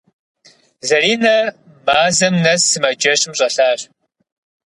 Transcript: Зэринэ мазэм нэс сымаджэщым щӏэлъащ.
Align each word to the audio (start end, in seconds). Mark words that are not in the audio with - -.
Зэринэ 0.87 1.37
мазэм 1.85 2.35
нэс 2.43 2.61
сымаджэщым 2.71 3.33
щӏэлъащ. 3.37 3.81